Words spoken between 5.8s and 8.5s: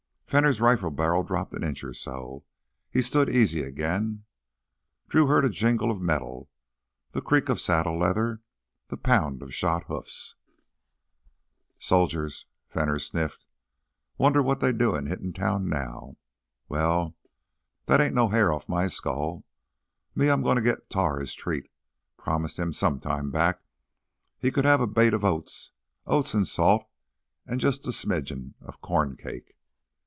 of metal, the creak of saddle leather,